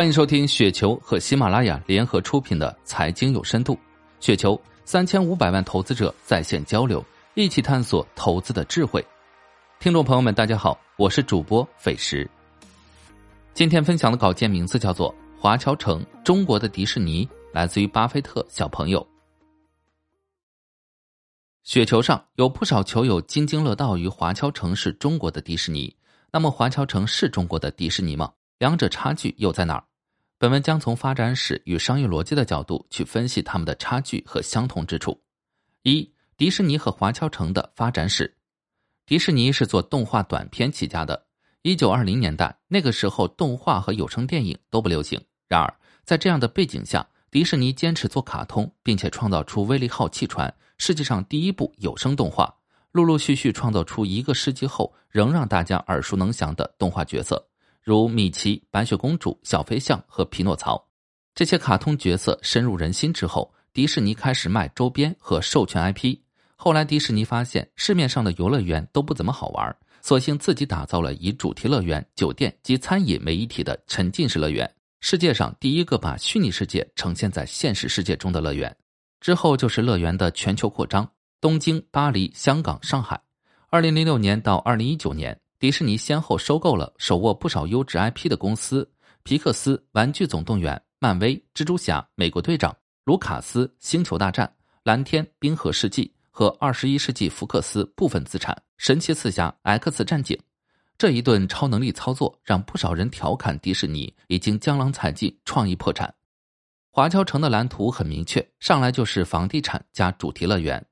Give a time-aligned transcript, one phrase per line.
[0.00, 3.74] 欢迎收听雪球和喜马拉雅联合出品的《财经有深度》，
[4.18, 9.06] 雪球三千五百万投资者在线交流，一起探索投资的智慧。
[9.78, 12.26] 听众朋友们，大家好，我是主播斐石。
[13.52, 19.06] 今天分享的稿件名字叫做《华侨城：中国的迪士尼》，来自于巴菲特小朋友。
[21.62, 25.94] 雪球上有不少球友津津乐道于华侨城是中国的迪士尼，
[26.32, 28.32] 那么华侨城是中国的迪士尼吗？
[28.56, 29.84] 两者差距又在哪儿？
[30.40, 35.20] 本文将从发展史与商业逻辑的角度去分析它们的差距和相同之处。
[35.82, 38.34] 一、迪士尼和华侨城的发展史。
[39.04, 41.26] 迪士尼是做动画短片起家的。
[41.60, 45.20] 一九二零年代那个时候，动画和有声电影都不流行。
[45.46, 45.74] 然而，
[46.06, 52.50] 在这样的背景下，迪士尼坚持做卡通，并且创造出威力号汽船，世界上第一部有声动画，
[52.92, 57.46] 陆陆续续创造出一个世纪后仍让大家耳熟能详的动画角色。
[57.82, 60.86] 如米奇、白雪公主、小飞象和匹诺曹，
[61.34, 66.18] 这些卡通角色深入人心之后，迪士尼开始卖周边和授权 IP。
[66.56, 78.76] 后来，迪士尼发现市面上的游乐园都不怎么好玩，索性自己打造了以主题乐园、酒店及餐饮为一体的沉浸式乐园，世界上第一个把虚拟世界呈现在现实世界中的乐园。
[79.20, 83.18] 之后就是乐园的全球扩张，东京、巴黎、香港、上海。
[83.70, 85.40] 二零零六年到二零一九年。
[85.60, 88.90] 迪士尼先后收购了手握不少优质 IP 的公司：
[89.24, 94.50] 皮克斯、玩具总动员、漫威、蜘蛛侠、美国队长、卢卡斯、星球大战、
[94.84, 100.38] 蓝天、冰河世纪和二十一世纪福克斯部分资产、神奇四侠、X 战警。
[100.96, 106.14] 这一顿超能力操作，让不少人调侃迪士尼已经江郎才尽、创意破产。
[106.90, 110.82] 华侨城的蓝图很明确，上来就是房地产加主题乐园。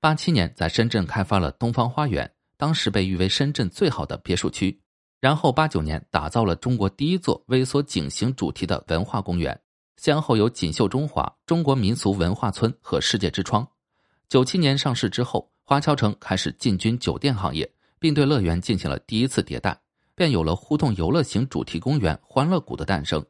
[0.00, 2.30] 八七年在深圳开发了东方花园。
[2.58, 4.78] 当时被誉为深圳最好的别墅区，
[5.20, 9.58] 然后八九年打造了中国第一座微缩井型主题的文化公园，
[9.96, 13.66] 先后有锦绣中华、中国民俗文化村和世界之窗。
[14.28, 17.70] 九七年上市之后，华侨城开始进军酒店行业，
[18.00, 19.80] 并对乐园进行了第一次迭代，
[20.16, 23.24] 便有了互动游乐型主题公园欢乐谷的诞生。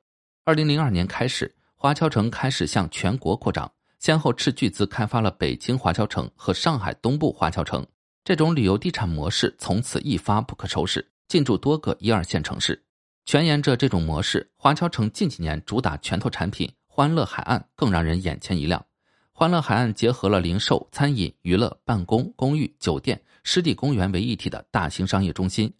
[0.44, 7.86] 二零零二年开始，华侨城开始向全国扩张，先后斥巨资开发了北京华侨城和上海东部华侨城。
[8.28, 12.84] 这种旅游地产模式从此一发不可收拾，进驻多个一二线城市。
[13.24, 18.84] 全沿着这种模式，华侨城近几年主打拳头产品，欢乐海岸更让人眼前一亮。
[19.32, 25.72] 欢乐海岸结合了零售、餐饮、娱乐、办公、公寓、酒店、湿地公园为一体的大型商业中心。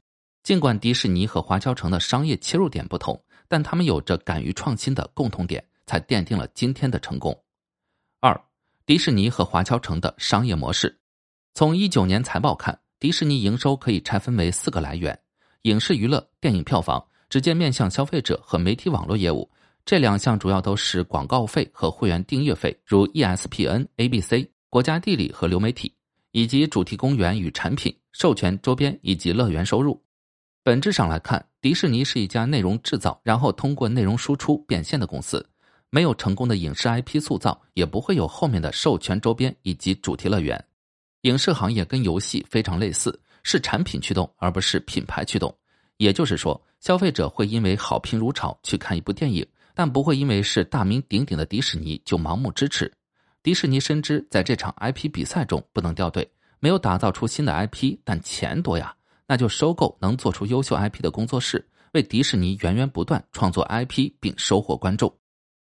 [0.43, 7.39] 尽管迪士尼和华侨城的商业切入点不同，但他们有着敢于创新的共同点，才奠定了今天的成功。
[8.21, 8.43] 二，
[8.87, 10.98] 迪士尼和华侨城的商业模式。
[11.59, 15.19] 从一九年财报看，迪士尼营收可以拆分为四个来源：
[15.63, 19.51] 影视娱乐、电影票房、直接面向消费者和媒体网络业务。
[19.85, 25.93] 这两项主要都是广告费和会员订阅费，如 ESPN、ABC、国家地理和流媒体，
[26.31, 30.01] 以及主题公园与产品、授权周边以及乐园收入。
[30.63, 35.45] 本质上来看，迪士尼是一家内容制造，然后通过内容输出变现的公司。
[35.91, 40.65] 没有成功的影视 IP 塑造，也不会有后面的授权周边以及主题乐园。
[41.29, 45.55] 影视行业跟游戏非常类似，是产品驱动，而不是品牌驱动。
[45.99, 52.91] 也就是说，消费者会因为好评如潮去看一部电影，但不会因为是大名鼎鼎的迪士尼就盲目支持。
[53.43, 56.27] 迪士尼深知在这场 IP 比赛中不能掉队，
[56.61, 58.95] 没有打造出新的 IP，但钱多呀，
[59.27, 61.63] 那就收购能做出优秀 IP 的工作室，
[61.93, 65.13] 为迪士尼源源不断创作 IP 并收获观众。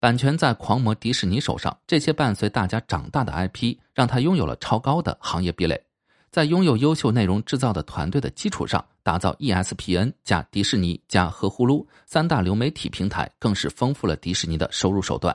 [0.03, 5.81] 版权在狂魔迪士尼手上，这些伴随大家长大的 IP，让他拥有了超高的行业壁垒。
[6.29, 15.33] 在拥有优秀内容制造的团队的基础上，打造 ESPN 加迪士尼加和呼噜三大流媒体平台，更是丰富了迪士尼的收入手段。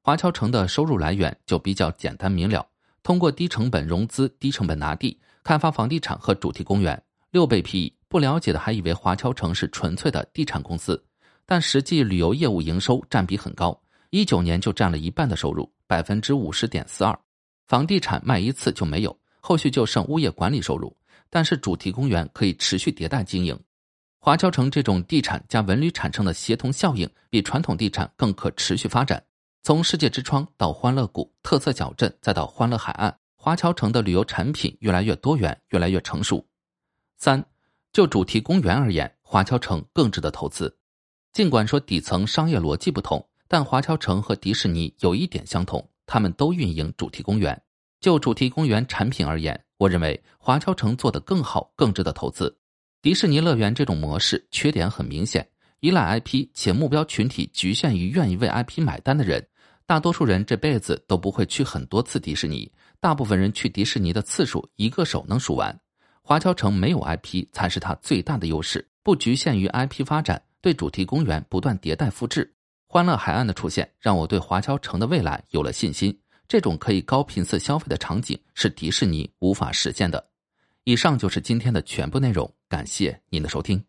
[0.00, 2.66] 华侨城的收入来源就比较简单明了，
[3.02, 6.98] 通过低成本融资、低成本拿地，开发房地产和主题公园。
[7.30, 11.04] 六倍 PE，不了解的还以为华侨城是纯粹的地产公司。
[11.44, 13.78] 但实际旅游业务营收占比很高，
[14.12, 17.18] 一九年就占了一半的收入，百分之五十点四二。
[17.66, 20.94] 房地产卖一次就没有，后续就剩物业管理收入。
[21.30, 23.58] 但是主题公园可以持续迭代经营。
[24.18, 29.24] 华侨城这种地产加文旅产生的协同效应，比传统地产更可持续发展。
[29.62, 36.46] 从世界之窗到欢乐谷、特色小镇，再到欢乐海岸，华侨城的旅游产品越来越多元，越来越成熟。
[37.16, 37.42] 三，
[37.94, 40.76] 就主题公园而言，华侨城更值得投资。
[41.32, 47.62] 尽管说底层商业逻辑不同，但华侨城和迪士尼有一点相同，他们都运营主题公园。
[48.00, 52.56] 就主题公园产品而言，我认为华侨城做得更好，更值得投资。
[53.02, 55.46] 迪士尼乐园这种模式缺点很明显，
[55.80, 59.46] 依赖 IP 且目标群体局限于愿意为 IP 买单的人，
[59.84, 62.72] 大多数人这辈子都不会去很多次迪士尼。
[63.00, 65.78] 大部分人去迪士尼的次数一个手能数完。
[66.22, 72.50] 华侨城没有 IP 才是它最大的优势，不局限于 IP 发展，对主题公园不断迭代复制。
[72.92, 76.14] 欢乐海岸的出现让我对华侨城的未来有了信心。
[76.46, 80.22] 这种可以高频次消费的场景是迪士尼无法实现的。
[80.84, 83.82] 以上就是今天的全部内容，感谢您的收听。